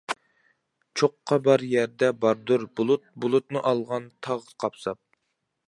چوققا 1.01 1.37
بار 1.47 1.63
يەردە 1.73 2.09
باردۇر 2.23 2.65
بۇلۇت 2.79 3.05
بۇلۇتنى 3.25 3.63
ئالغان 3.73 4.09
تاغ 4.29 4.49
قاپساپ. 4.65 5.01